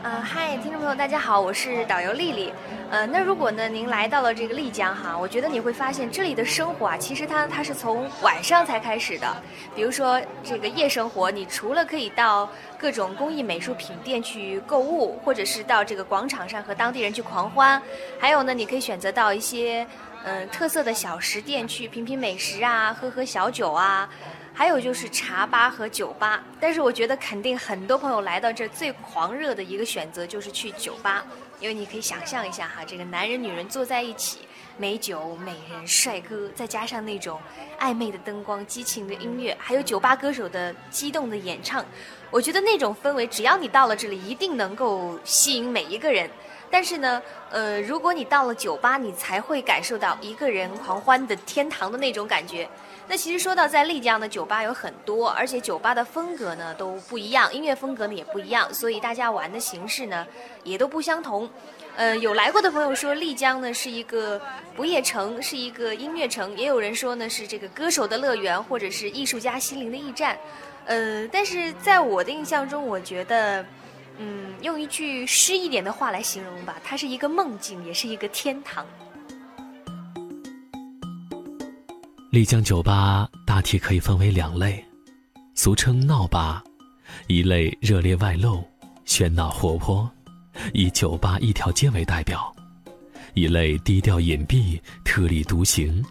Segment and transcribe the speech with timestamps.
[0.00, 2.52] 呃，嗨，听众朋友，大家好，我是导游丽丽。
[2.88, 9.26] 呃，那如果呢，您来到了这个丽江哈，我觉得你会发现这里的生活啊，其实它它是从晚上才开始的。
[9.74, 12.48] 比如说这个夜生活，你除了可以到
[12.78, 17.82] 各种工艺美术品店去购物，或者是到这个广场上和当地人去狂欢，
[18.20, 19.84] 还有呢，你可以选择到一些
[20.24, 24.08] 嗯特色的小食店去品品美食啊，喝喝小酒啊。
[24.58, 31.24] 还有就是茶吧和酒吧，但是我觉得肯定很多朋友来到这儿最狂热的一个选择就是去酒吧，
[31.60, 34.40] 因为你可以想象一下哈，这个男人女人坐在一起，
[34.76, 37.40] 美酒、美人、帅哥，再加上那种
[37.78, 41.84] 暧昧的灯光、激情的音乐，还有酒吧歌手的激动的演唱，
[42.30, 46.28] 我觉得那种氛围，只要你到了这里，一定能够吸引每一个人。
[46.70, 52.68] 但是呢，呃，如果你到了酒吧，你才会感受到一个人狂欢的天堂的那种感觉。
[53.08, 60.26] 那其实说到在丽江的酒吧有很多，而且酒吧的风格呢都不一样，音乐风格呢也不一样，所以大家玩的形式呢
[60.62, 61.48] 也都不相同。
[61.96, 64.38] 呃，有来过的朋友说丽江呢是一个
[64.76, 70.38] 不夜城，是一个音乐城，也有人说呢是这个歌手的乐园，或者是艺术家心灵的驿站。
[70.86, 73.64] 呃，但是在我的印象中，我觉得，
[74.18, 78.86] 嗯，用一句诗一点的话来形容吧，它是一个梦境，也是一个天堂。
[82.30, 84.84] 丽江酒吧大体可以分为两类，
[85.54, 86.62] 俗称闹吧，
[87.26, 88.62] 一类热烈外露、
[89.06, 90.10] 喧闹活泼，
[90.74, 92.38] 以酒吧一条街为代表；
[93.34, 96.04] 一类低调隐蔽、特立独行，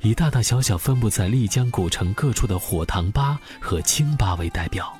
[0.00, 4.96] 以大大小小分布在丽江古城各处的火塘吧和清吧为代表。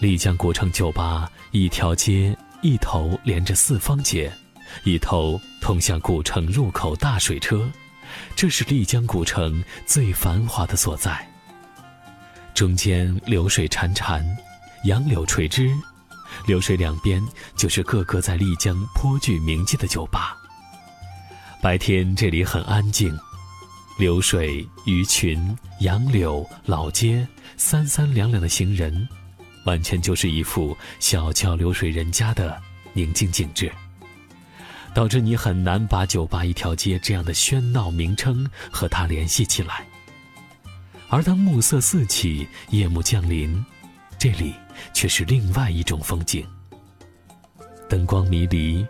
[0.00, 4.32] 丽江古城酒吧一条街，一头连着四方街，
[4.84, 7.70] 一头通向古城入口大水车。
[8.36, 11.26] 这是丽江古城最繁华的所在。
[12.54, 14.24] 中间流水潺潺，
[14.84, 15.72] 杨柳垂枝，
[16.46, 17.20] 流水两边
[17.56, 20.36] 就是各个在丽江颇具名气的酒吧。
[21.60, 23.18] 白天这里很安静，
[23.96, 29.08] 流水、鱼群、杨柳、老街，三三两两的行人，
[29.64, 32.60] 完全就是一幅小桥流水人家的
[32.92, 33.70] 宁静景致。
[34.92, 39.86] 导致你很难把“酒吧一条街”这样的喧闹名称和它联系起来。
[41.08, 43.64] 而当暮色四起，夜幕降临，
[44.18, 44.54] 这里
[44.92, 46.44] 却是另外一种风景。
[47.88, 48.84] 灯光迷离，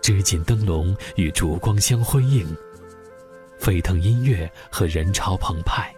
[0.00, 2.46] 织锦灯笼与烛光相辉映，
[3.66, 5.92] 沸腾音乐和人潮澎湃，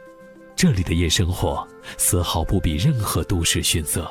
[0.56, 1.68] 这里的夜生活
[1.98, 4.10] 丝毫不比任何都市逊色。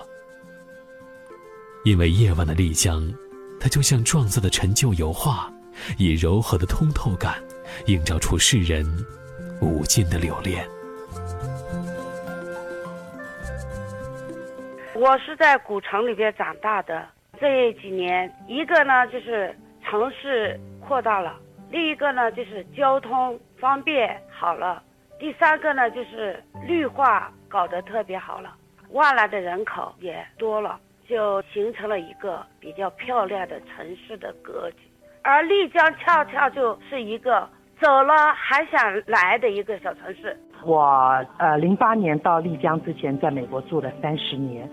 [1.83, 3.11] 因为夜晚的丽江。
[3.59, 5.51] 它就像撞色的陈旧油画，
[5.97, 7.41] 以柔和的通透感，
[7.87, 8.85] 映照出世人
[9.59, 10.63] 无尽的留恋。
[14.93, 17.03] 我是在古城里边长大的，
[17.41, 21.35] 这几年，一个呢就是城市扩大了，
[21.71, 24.81] 另一个呢就是交通方便好了，
[25.19, 28.53] 第三个呢就是绿化搞得特别好了，
[28.91, 30.79] 外来的人口也多了。
[31.09, 34.79] 就形成了一个比较漂亮的城市的格局，
[35.21, 37.47] 而丽江恰恰就是一个
[37.79, 40.37] 走了还想来的一个小城市。
[40.65, 44.69] 我呃，零八年到丽江之前，在美国住了三十年，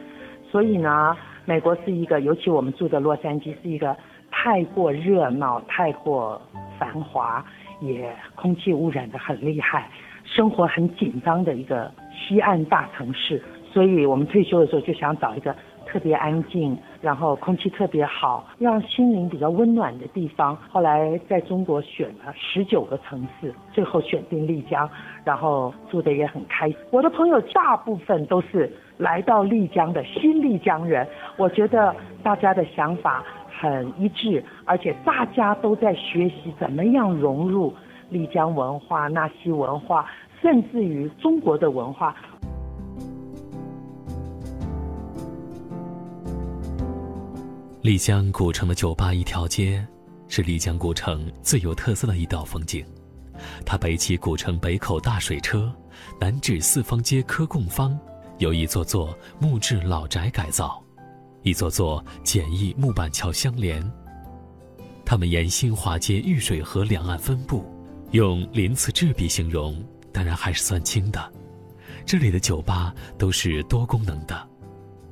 [0.50, 3.97] 所以呢，美国是一个，尤其我们住的洛杉矶是一个
[4.33, 6.43] 太过热闹、太过
[6.81, 7.44] 繁华，
[7.87, 9.89] 也空气污染的很厉害，
[10.25, 13.43] 生活很紧张的一个西岸大城市。
[13.72, 15.55] 所以我们退休的时候就想找一个。
[15.87, 20.56] 特别安静，然后空气特别好，让心灵比较温暖的地方。
[20.69, 24.91] 后来在中国选了十九个城市，最后选定丽江，
[25.25, 26.77] 然后住的也很开心。
[26.91, 31.06] 我的朋友大部分都是来到丽江的新丽江人，
[31.37, 33.25] 我觉得大家的想法
[33.60, 37.75] 很一致，而且大家都在学习怎么样融入
[38.10, 40.09] 丽江文化、纳西文化，
[40.41, 42.15] 甚至于中国的文化。
[47.82, 49.85] 丽江古城的酒吧一条街，
[50.29, 52.82] 是丽江古城最有特色的一道风景。
[53.67, 55.70] 它北起古城北口大水车，
[56.20, 57.99] 南至四方街科贡坊，
[58.38, 60.82] 由一座座木质老宅改造，
[61.42, 63.82] 一座座简易木板桥相连。
[65.04, 67.64] 他们沿新华街玉水河两岸分布，
[68.12, 69.82] 用鳞次栉比形容，
[70.12, 71.32] 当然还是算轻的。
[72.06, 74.48] 这里的酒吧都是多功能的，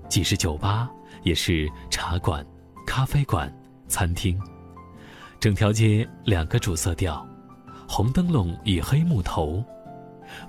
[0.09, 0.91] 既是酒吧，
[1.23, 2.45] 也是茶馆。
[2.85, 3.51] 咖啡馆、
[3.87, 4.39] 餐厅，
[5.39, 7.25] 整条街两个主色调：
[7.89, 9.65] 红灯笼与黑木头，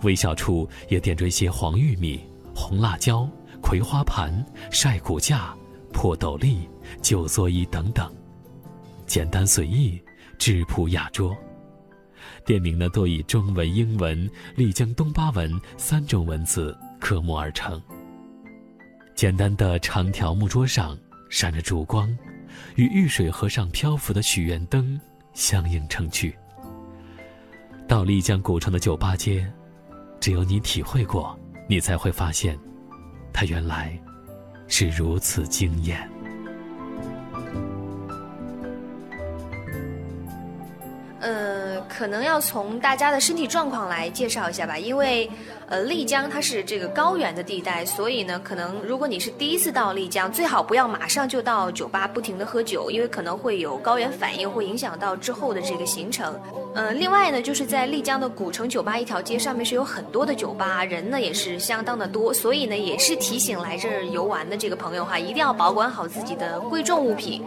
[0.02, 2.20] 微小处也点缀些黄玉米、
[2.54, 3.30] 红辣椒、
[3.62, 5.54] 葵花盘、晒骨架、
[5.92, 6.68] 破斗笠、
[7.02, 8.12] 旧座椅等等，
[9.06, 10.02] 简单随意，
[10.38, 11.36] 质朴雅拙。
[12.46, 17.82] 店名呢，多以中文、英文、丽江东巴文三种文字刻木而成。
[19.16, 20.98] 简单的长条木桌上
[21.30, 22.10] 闪着烛光，
[22.76, 25.00] 与玉水河上漂浮的许愿灯
[25.34, 26.36] 相映成趣。
[27.88, 29.46] 到丽江古城的酒吧街，
[30.20, 31.38] 只有你体会过，
[31.68, 32.58] 你才会发现，
[33.32, 34.00] 它原来
[34.68, 36.10] 是如此惊艳。
[41.24, 45.30] 呃，可能要从大家的身体状况来介绍一下吧，因为，
[45.70, 56.38] 呃，丽江它是这个高原的地带，所以呢，可能如果你是第一次到丽江，最好不要马上就到酒吧不停的喝酒，因为可能会有高原反应，会影响到之后的这个行程。
[56.76, 67.42] 呃，另外呢，就是在丽江的古城酒吧一条街上面是有很多的酒吧，人呢也是相当的多，所以呢，也是提醒来这儿游玩的这个朋友哈，一定要保管好自己的贵重物品。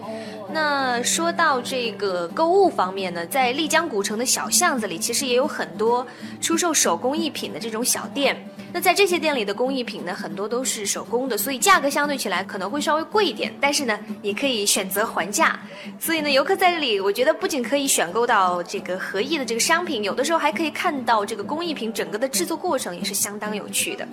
[0.48, 6.06] 那说到这个购物方面呢，在丽江古城的小巷子里，其实也有很多
[6.40, 8.36] 出售手工艺品的这种小店。
[8.72, 13.52] 那在这些店里的工艺品呢，很多都是手工的，所以价格相对起来可能会稍微贵一点。
[13.60, 15.58] 但是呢，你可以选择还价。
[15.98, 24.06] 所以呢，游客在这里，我觉得不仅可以选购到这个合意的这个商品，有的时候还可以看到这个工艺品整个的制作过程，也是相当有趣的。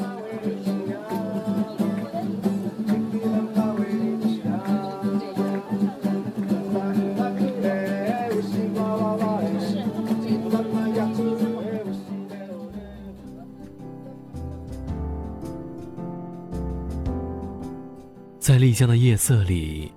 [18.54, 19.92] 在丽江的夜色里，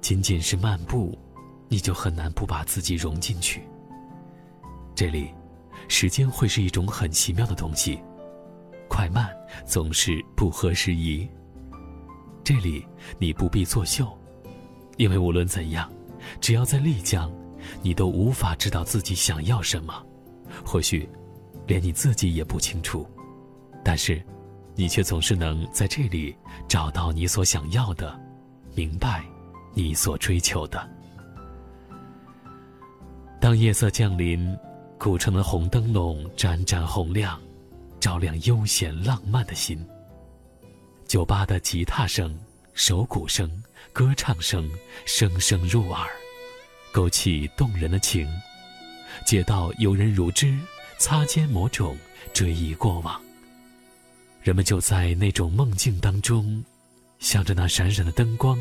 [0.00, 1.14] 仅仅是漫步，
[1.68, 3.64] 你就很难不把自己融进去。
[4.94, 5.28] 这里，
[5.88, 8.00] 时间会是一种很奇妙的东西，
[8.88, 9.28] 快慢
[9.66, 11.28] 总是不合时宜。
[12.42, 12.82] 这里，
[13.18, 14.10] 你不必作秀，
[14.96, 15.92] 因为无论怎样，
[16.40, 17.30] 只要在丽江，
[17.82, 20.02] 你都无法知道自己想要什么，
[20.64, 21.06] 或许，
[21.66, 23.06] 连你自己也不清楚。
[23.84, 24.24] 但是。
[24.74, 26.34] 你却总是能在这里
[26.66, 28.18] 找到你所想要的，
[28.74, 29.24] 明白
[29.74, 30.88] 你所追求的。
[33.40, 34.56] 当夜色降临，
[34.98, 37.40] 古城的红灯笼盏盏红亮，
[38.00, 39.84] 照亮悠闲浪漫的心。
[41.06, 42.38] 酒吧的吉他声、
[42.72, 44.70] 手鼓声、歌唱声
[45.04, 46.08] 声声入耳，
[46.92, 48.26] 勾起动人的情。
[49.26, 50.58] 街道游人如织，
[50.98, 51.96] 擦肩某种
[52.32, 53.20] 追忆过往。
[54.42, 56.64] 人们就在那种梦境当中，
[57.20, 58.58] 向着那闪闪的灯光，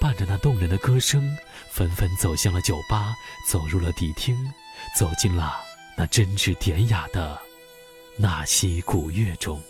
[0.00, 1.36] 伴着那动人的歌声，
[1.70, 3.14] 纷纷走向了酒吧，
[3.48, 4.36] 走入了迪厅，
[4.98, 5.60] 走进了
[5.96, 7.38] 那真挚典雅的
[8.16, 9.62] 纳西古乐中。